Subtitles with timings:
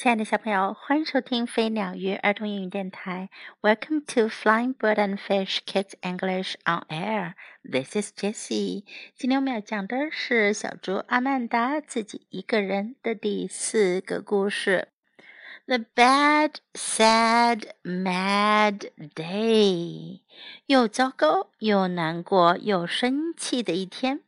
[0.00, 3.30] 亲爱的小朋友，欢迎收听飞鸟鱼儿童英语电台。
[3.60, 7.34] Welcome to Flying Bird and Fish Kids English on Air.
[7.68, 8.84] This is Jessie.
[9.16, 14.86] 今天我们要讲的是小猪阿曼达自己一个人的第四个故事。
[15.66, 20.20] The bad, sad, mad day.
[20.66, 24.20] 又糟糕，又难过，又生气的一天。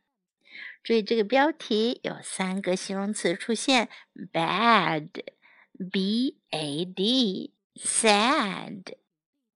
[0.83, 3.87] 注意这个标题有三个形容词出现
[4.33, 5.07] ：bad。
[5.90, 8.94] B A D sad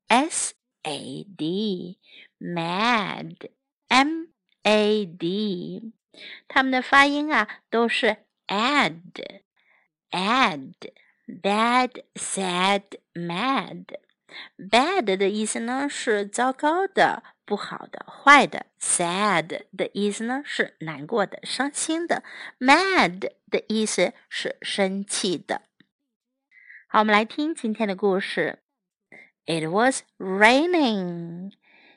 [0.08, 1.98] S A D
[2.38, 3.36] mad
[3.88, 4.26] M
[4.62, 5.92] A D，
[6.46, 9.42] 它们的发音啊都是 ad
[10.10, 10.74] ad
[11.26, 12.82] bad sad
[13.14, 13.86] mad
[14.58, 22.22] bad 的意思呢是糟糕的、不好的、坏的；sad 的意思呢是难过的、伤心的；
[22.58, 25.62] mad 的意思是生气的。
[26.94, 28.58] 好，我们来听今天的故事。
[29.46, 31.52] It was raining，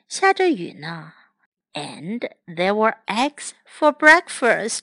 [0.08, 1.12] 下着雨呢。
[1.72, 4.80] And there were eggs for breakfast，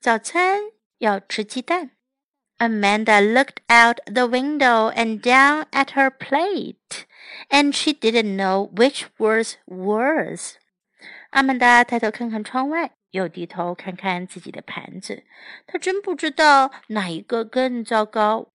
[0.00, 0.60] 早餐
[0.98, 1.90] 要吃鸡蛋。
[2.58, 7.04] Amanda looked out the window and down at her plate,
[7.48, 10.54] and she didn't know which was worse.
[11.30, 15.24] 阿曼达抬头看看窗外，又低头看看自己的盘子，
[15.66, 18.51] 她真不知道哪一个更糟糕。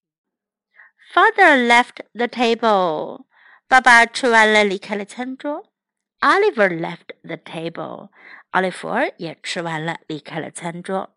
[1.13, 3.25] Father left the table.
[3.67, 5.71] 爸爸吃完了，离开了餐桌。
[6.19, 8.09] Oliver left the table.
[8.51, 11.15] 奥利弗也吃完了，离开了餐桌。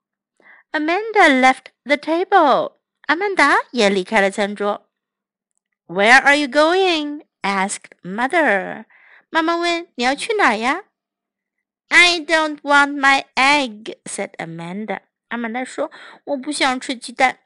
[0.72, 2.76] Amanda left the table.
[3.06, 4.88] 阿曼达也离开了餐桌。
[5.86, 7.24] Where are you going?
[7.42, 8.84] asked mother.
[9.30, 10.84] 妈妈问你要去哪呀？
[11.88, 15.00] I don't want my egg, said Amanda.
[15.28, 17.38] 阿曼达说：“我不想吃鸡蛋。”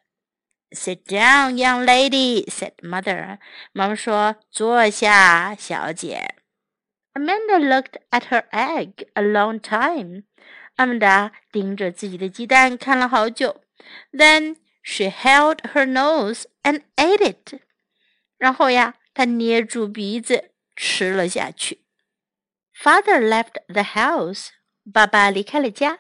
[0.73, 3.39] Sit down, young lady," said mother.
[3.73, 6.37] 妈妈说：“坐下，小姐。”
[7.13, 10.23] Amanda looked at her egg a long time.
[10.77, 13.65] 阿曼达盯着自己的鸡蛋看了好久。
[14.13, 17.61] Then she held her nose and ate it.
[18.39, 21.85] 然后呀，她捏住鼻子吃了下去。
[22.81, 24.51] Father left the house.
[24.93, 25.99] 爸爸离开了家。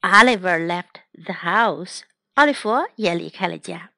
[0.00, 2.02] Oliver left the house.
[2.34, 3.89] 奥利弗也离开了家。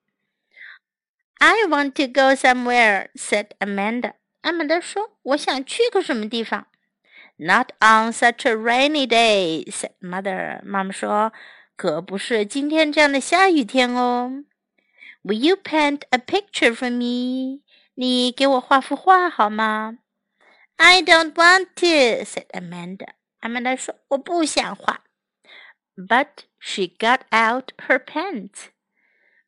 [1.43, 4.15] I want to go somewhere," said Amanda.
[4.43, 6.67] 阿曼达说：“我想去个什么地方。”
[7.37, 10.61] Not on such a rainy day," said Mother.
[10.65, 14.45] 妈妈说：“可不是今天这样的下雨天哦。”
[15.23, 17.63] Will you paint a picture for me?
[17.95, 19.99] 你给我画幅画好吗？
[20.77, 23.09] I don't want to," said Amanda.
[23.41, 25.05] 阿曼达说：“我不想画。”
[25.97, 28.71] But she got out her paint.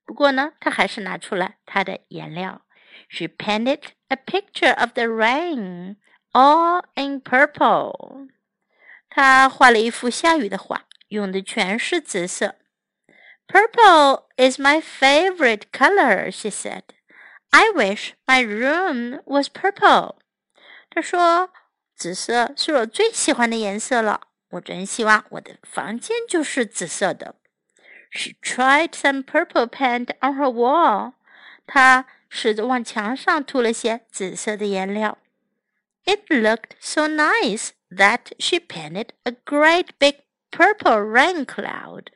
[0.04, 2.62] 不过呢，她还是拿出了她的颜料。
[3.08, 5.96] She painted a picture of the rain,
[6.32, 8.28] all in purple.
[9.08, 12.56] 她画了一幅下雨的画，用的全是紫色。
[13.48, 16.82] Purple is my favorite color, she said.
[17.50, 20.16] I wish my room was purple.
[20.90, 21.50] 她说，
[21.96, 24.20] 紫色是我最喜欢的颜色了。
[24.50, 27.36] 我真希望我的房间就是紫色的。
[28.14, 31.12] She tried some purple paint on her wall.
[31.66, 35.18] 她试着往墙上涂了些紫色的颜料。
[36.04, 40.16] It looked so nice that she painted a great big
[40.50, 42.06] purple rain cloud.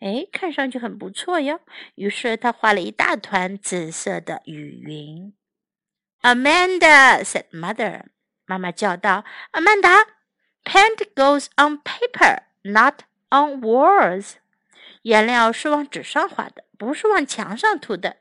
[0.00, 1.60] 哎，看上去很不错哟。
[1.96, 5.34] 于是她画了一大团紫色的雨云。
[6.22, 8.04] Amanda said, "Mother."
[8.46, 10.06] 妈妈叫道：“阿曼达，
[10.64, 14.34] paint goes on paper, not on walls."
[15.04, 18.16] 颜料是往纸上画的，不是往墙上涂的。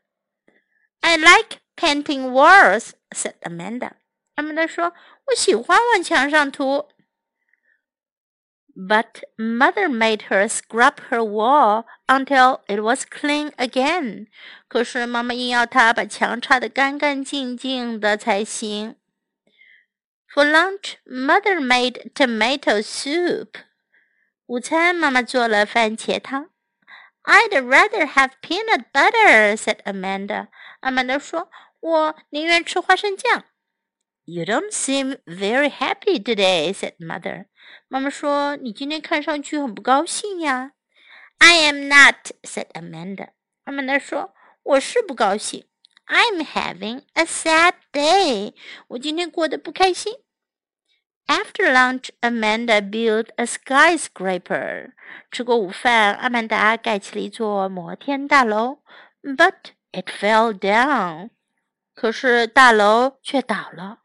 [1.01, 3.91] I like painting walls," said Amanda.
[4.35, 4.93] 阿曼达说：“
[5.27, 6.89] 我喜欢往墙上涂。”
[8.75, 14.27] But mother made her scrub her wall until it was clean again.
[14.69, 18.95] 可是妈妈硬要她把墙擦得干干净净的才行。
[20.33, 23.49] For lunch, mother made tomato soup.
[24.45, 26.49] 午餐妈妈做了番茄汤。
[27.23, 30.47] I'd rather have peanut butter," said Amanda.
[30.81, 33.43] 阿曼达说：“我宁愿吃花生酱。”
[34.25, 37.45] You don't seem very happy today," said Mother.
[37.87, 40.73] 妈妈说：“你今天看上去很不高兴呀。”
[41.39, 43.29] I am not," said Amanda.
[43.63, 45.65] 阿曼达说：“我是不高兴。”
[46.09, 48.53] I'm having a sad day.
[48.87, 50.13] 我今天过得不开心。
[51.27, 54.91] after lunch, Amanda built a skyscraper.
[55.31, 58.79] 吃过午饭，阿曼达盖起了一座摩天大楼。
[59.21, 61.29] But it fell down.
[61.93, 63.99] 可是大楼却倒了。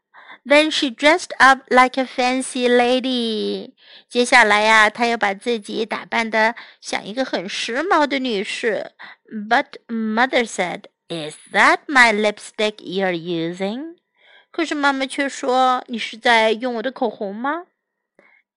[0.45, 3.73] Then she dressed up like a fancy lady。
[4.07, 8.91] 接下来呀，她又把自己打扮的像一个很时髦的女士。
[9.27, 13.95] But mother said, "Is that my lipstick you're using?"
[14.51, 17.65] 可是妈妈却说：“你是在用我的口红吗？”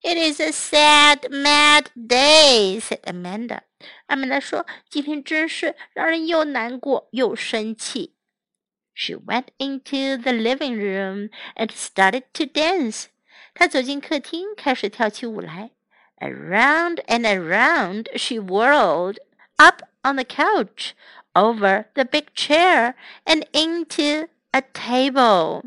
[0.00, 3.62] It is a sad, mad day," said Amanda.
[4.06, 8.14] 阿曼达说：“今天真是让人又难过又生气。”
[8.94, 13.06] She went into the living room and started to dance.
[13.54, 15.70] 她走进客厅，开始跳起舞来。
[16.20, 19.18] Around and around she whirled,
[19.56, 20.92] up on the couch,
[21.32, 22.94] over the big chair,
[23.24, 25.62] and into a table.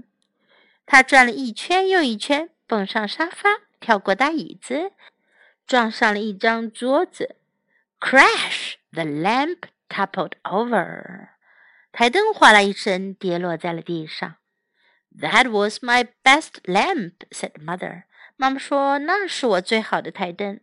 [0.86, 3.50] 他转了一圈又一圈，蹦上沙发，
[3.80, 4.92] 跳过大椅子，
[5.66, 7.36] 撞上了一张桌子。
[8.00, 8.74] Crash!
[8.92, 11.28] The lamp toppled over.
[11.92, 14.36] 台灯哗啦一声跌落在了地上。
[15.18, 18.04] That was my best lamp," said mother.
[18.36, 20.60] 妈妈说那是我最好的台灯。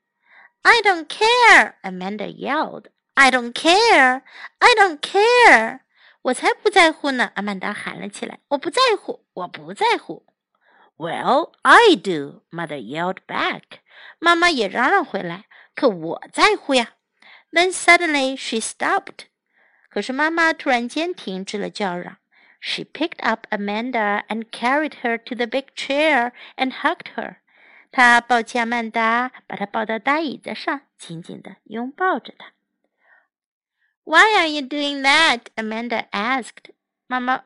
[0.62, 2.86] I don't care, Amanda yelled.
[3.16, 4.22] I don't care,
[4.60, 5.80] I don't care.
[6.22, 7.32] 我才不在乎呢！
[7.36, 8.40] 阿曼达喊了起来。
[8.50, 10.27] 我不在乎，我不在乎。
[10.97, 13.81] Well, I do, mother yelled back.
[14.19, 15.45] 妈妈也嚷嚷回来。
[15.75, 16.95] 可我在乎呀。
[17.53, 19.27] Then suddenly she stopped.
[19.89, 22.19] 可是妈妈突然间停止了叫嚷。
[22.61, 27.37] She picked up Amanda and carried her to the big chair and hugged her.
[27.93, 32.53] 她抱起阿曼达，把她抱到大椅子上，紧紧地拥抱着她。
[34.03, 35.43] Why are you doing that?
[35.55, 36.73] Amanda asked.
[37.07, 37.45] 妈妈，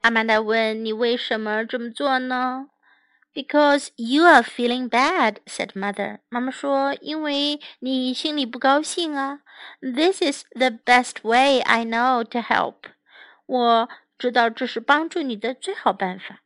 [0.00, 2.68] 阿曼达问：“你为什么这么做呢？”
[3.34, 6.20] Because you are feeling bad," said mother.
[6.28, 9.40] 妈妈说：“因为你心里不高兴啊。”
[9.80, 12.90] This is the best way I know to help.
[13.46, 13.88] 我
[14.18, 16.42] 知道这是帮助你的最好办法。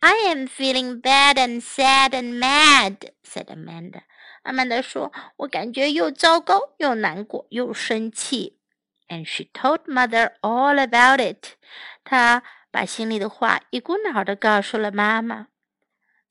[0.00, 4.02] I am feeling bad and sad and mad," said Amanda.
[4.42, 8.60] 阿曼达说：“我感觉又糟糕，又难过，又生气。”
[9.08, 11.56] And she told mother all about it.
[12.04, 15.48] 她 把心里的话一股脑的告诉了妈妈。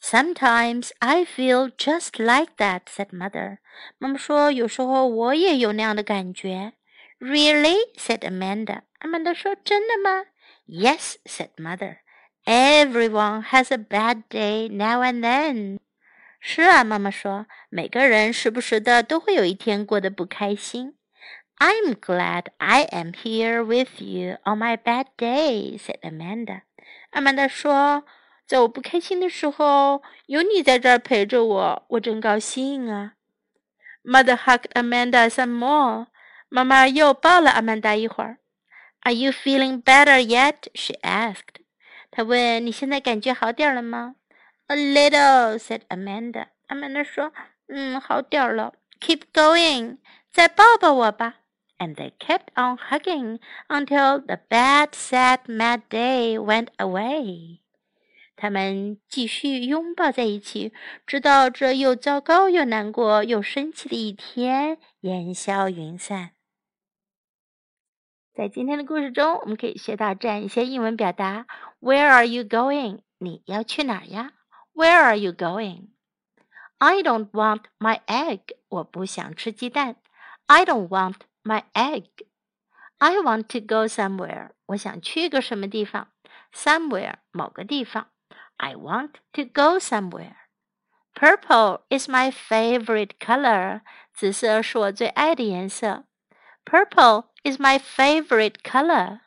[0.01, 3.57] Sometimes I feel just like that," said mother.
[3.97, 6.73] 妈妈说，有时候我也有那样的感觉。
[7.19, 7.77] Really?
[7.97, 8.81] said Amanda.
[8.99, 10.25] 阿曼达说，真的吗？
[10.67, 11.97] Yes, said mother.
[12.45, 15.79] Everyone has a bad day now and then.
[16.39, 20.95] 是啊，妈妈说，每个人时不时的都会有一天过得不开心。
[21.57, 26.61] I'm glad I am here with you on my bad day," said Amanda.
[27.11, 28.03] 阿曼达说。
[28.47, 33.15] 在我不开心的时候，有你在这儿陪着我，我真高兴啊！
[34.05, 36.07] Mother hugged Amanda some more。
[36.47, 38.37] 妈妈又抱了阿曼达一会儿。
[39.01, 40.69] Are you feeling better yet?
[40.75, 41.59] She asked。
[42.09, 44.15] 她问：“你现在感觉好点了吗？”
[44.67, 46.45] A little, said Amanda。
[46.67, 47.33] 阿曼达说：“
[47.67, 49.97] 嗯，好点儿了。”Keep going，
[50.31, 51.39] 再抱抱我吧。”
[51.81, 57.59] And they kept on hugging until the bad, sad, mad day went away.
[58.35, 60.73] 他们继续拥抱在一起，
[61.05, 66.31] 直到这又糟糕又难过又生气的一天烟消云散。
[68.33, 71.47] 在今天的故事中，我们可以学到这样一些英文表达：
[71.79, 72.99] Where are you going？
[73.17, 74.33] 你要去哪儿呀？
[74.73, 78.41] Where are you going？I don't want my egg。
[78.69, 79.95] 我不想吃鸡蛋。
[80.45, 84.51] I don't want my egg。I want to go somewhere。
[84.67, 86.07] 我想去个什么地方？
[86.53, 88.07] Somewhere，某个地方。
[88.57, 90.35] I want to go somewhere.
[91.13, 93.81] Purple is my favorite color.
[94.13, 96.05] 紫色是我最爱的颜色。
[96.65, 99.21] Purple is my favorite color.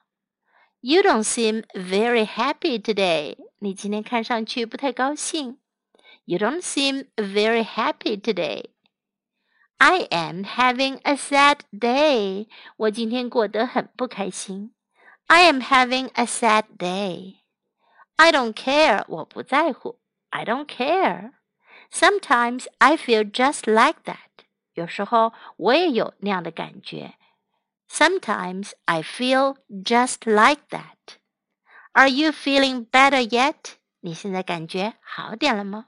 [0.80, 3.36] You don't seem very happy today.
[3.58, 5.58] 你今天看上去不太高兴。
[6.24, 8.70] You don't seem very happy today.
[9.78, 12.48] I am having a sad day.
[12.76, 14.74] 我今天过得很不开心。
[15.26, 17.36] I am having a sad day.
[18.16, 19.04] I don't care.
[19.08, 20.00] 我不在乎。
[20.28, 21.32] I don't care.
[21.90, 24.44] Sometimes I feel just like that.
[24.74, 27.14] 有时候我也有那样的感觉。
[27.88, 31.16] Sometimes I feel just like that.
[31.92, 33.76] Are you feeling better yet?
[34.00, 35.86] 你现在感觉好点了吗？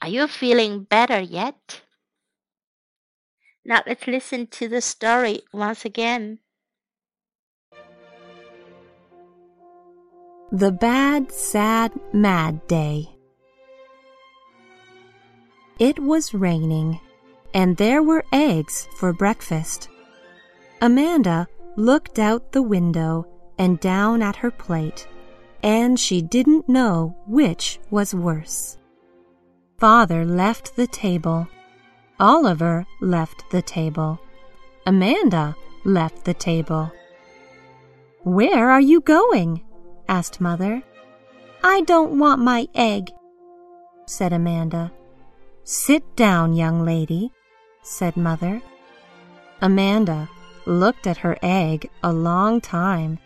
[0.00, 1.54] Are you feeling better yet?
[3.65, 6.39] Now let's listen to the story once again.
[10.51, 13.09] The Bad, Sad, Mad Day.
[15.79, 16.99] It was raining,
[17.53, 19.87] and there were eggs for breakfast.
[20.81, 23.25] Amanda looked out the window
[23.57, 25.07] and down at her plate,
[25.63, 28.77] and she didn't know which was worse.
[29.79, 31.47] Father left the table.
[32.23, 34.17] Oliver left the table.
[34.85, 36.89] Amanda left the table.
[38.23, 39.61] Where are you going?
[40.07, 40.81] asked Mother.
[41.65, 43.11] I don't want my egg,
[44.05, 44.93] said Amanda.
[45.65, 47.29] Sit down, young lady,
[47.81, 48.61] said Mother.
[49.61, 50.29] Amanda
[50.65, 53.19] looked at her egg a long time.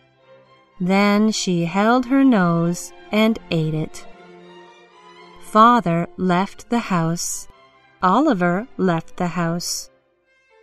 [0.79, 4.07] Then she held her nose and ate it.
[5.39, 7.47] Father left the house.
[8.01, 9.89] Oliver left the house.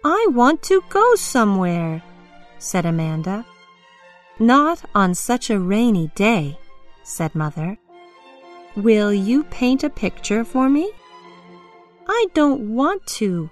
[0.05, 2.03] I want to go somewhere,
[2.59, 3.45] said Amanda.
[4.39, 6.59] Not on such a rainy day,
[7.03, 7.79] said Mother.
[8.77, 10.91] Will you paint a picture for me?
[12.09, 13.51] I don't want to,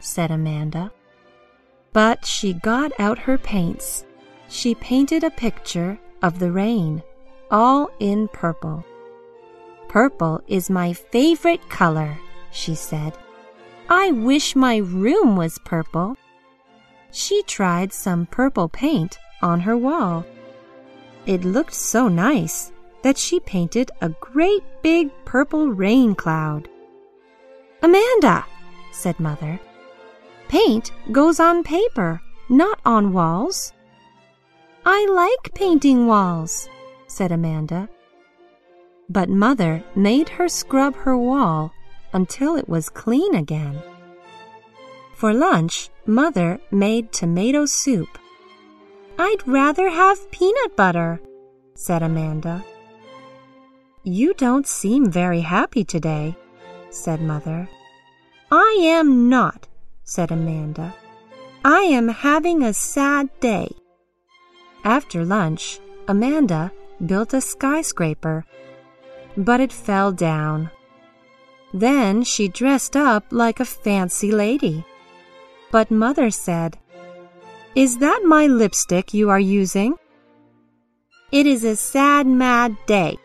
[0.00, 0.92] said Amanda.
[1.92, 4.04] But she got out her paints.
[4.48, 7.02] She painted a picture of the rain,
[7.50, 8.84] all in purple.
[9.88, 12.18] Purple is my favorite color,
[12.54, 13.12] she said.
[13.90, 16.16] I wish my room was purple.
[17.10, 20.24] She tried some purple paint on her wall.
[21.26, 26.68] It looked so nice that she painted a great big purple rain cloud.
[27.82, 28.46] Amanda,
[28.92, 29.60] said Mother,
[30.48, 33.72] paint goes on paper, not on walls.
[34.86, 36.68] I like painting walls,
[37.06, 37.88] said Amanda.
[39.08, 41.72] But Mother made her scrub her wall
[42.14, 43.82] until it was clean again.
[45.14, 48.18] For lunch, Mother made tomato soup.
[49.18, 51.20] I'd rather have peanut butter,
[51.74, 52.64] said Amanda.
[54.02, 56.36] You don't seem very happy today,
[56.90, 57.68] said Mother.
[58.50, 59.66] I am not,
[60.04, 60.94] said Amanda.
[61.64, 63.68] I am having a sad day.
[64.84, 66.70] After lunch, Amanda
[67.04, 68.44] built a skyscraper,
[69.36, 70.70] but it fell down.
[71.74, 74.84] Then she dressed up like a fancy lady.
[75.72, 76.78] But Mother said,
[77.74, 79.96] is that my lipstick you are using?
[81.32, 83.18] It is a sad, mad day,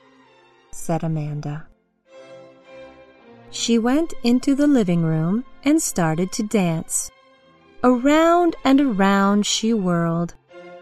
[0.71, 1.67] said Amanda.
[3.51, 7.11] She went into the living room and started to dance.
[7.83, 10.33] Around and around she whirled,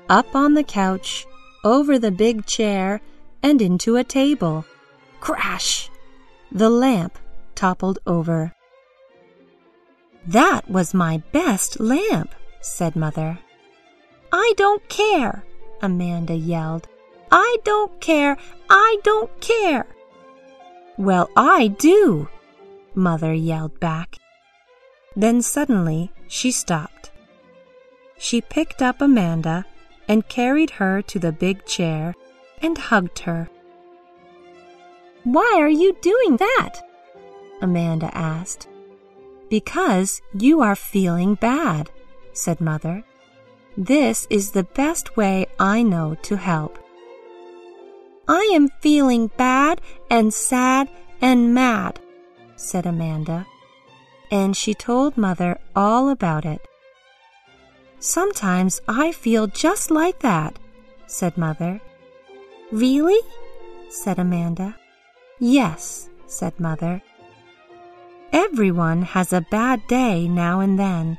[0.08, 1.28] up on the couch,
[1.66, 3.02] over the big chair,
[3.44, 4.64] and into a table.
[5.20, 5.90] Crash!
[6.54, 7.20] The lamp
[7.58, 8.54] toppled over.
[10.28, 13.40] That was my best lamp, said Mother.
[14.32, 15.44] I don't care,
[15.82, 16.88] Amanda yelled.
[17.32, 18.38] I don't care.
[18.70, 19.88] I don't care.
[20.98, 22.30] Well, I do,
[22.96, 24.18] Mother yelled back.
[25.16, 27.12] Then suddenly she stopped.
[28.18, 29.66] She picked up Amanda
[30.08, 32.14] and carried her to the big chair
[32.62, 33.50] and hugged her.
[35.24, 36.87] Why are you doing that?
[37.62, 38.68] Amanda asked.
[39.50, 41.90] Because you are feeling bad,
[42.34, 43.04] said Mother.
[43.78, 46.80] This is the best way I know to help.
[48.28, 50.90] I am feeling bad and sad
[51.22, 52.00] and mad,
[52.56, 53.48] said Amanda,
[54.30, 56.62] and she told Mother all about it.
[58.00, 60.60] Sometimes I feel just like that,
[61.08, 61.80] said Mother.
[62.72, 63.22] Really?
[63.90, 64.76] said Amanda.
[65.40, 67.02] Yes, said Mother.
[68.34, 71.18] Everyone has a bad day now and then.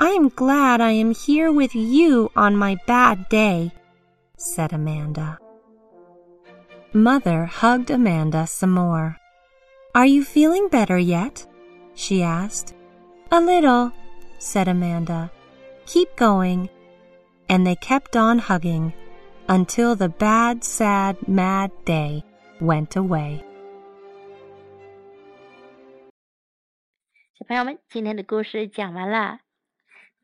[0.00, 3.72] I am glad I am here with you on my bad day,
[4.36, 5.38] said Amanda.
[6.92, 9.16] Mother hugged Amanda some more.
[9.94, 11.46] Are you feeling better yet?
[11.94, 12.74] she asked.
[13.30, 13.92] A little,
[14.38, 15.30] said Amanda.
[15.86, 16.68] Keep going.
[17.48, 18.92] And they kept on hugging
[19.48, 22.24] until the bad, sad, mad day
[22.60, 23.44] went away.
[27.44, 29.40] 朋友们，今天的故事讲完了。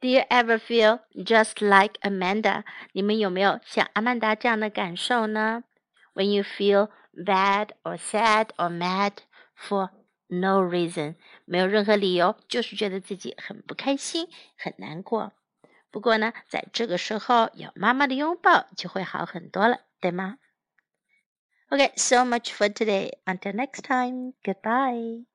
[0.01, 2.63] do you ever feel just like Amanda？
[2.93, 5.65] 你们有没有像阿曼达这样的感受呢
[6.15, 9.15] ？When you feel bad or sad or mad
[9.57, 9.91] for
[10.29, 15.33] no reason，没有任何理由，就是觉得自己很不开心、很难过。
[15.91, 20.39] 不过呢，在这个时候有妈妈的拥抱就会好很多了，对吗
[21.71, 23.19] ？Okay, so much for today.
[23.25, 25.28] Until next time, goodbye.